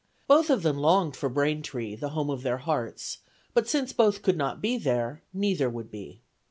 [0.27, 3.19] Both of them longed for Braintree, the home of their hearts,
[3.53, 6.21] but since both could not be there, neither would be.